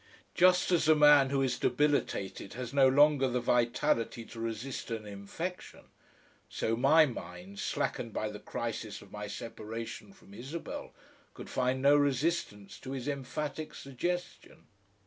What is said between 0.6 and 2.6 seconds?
as a man who is debilitated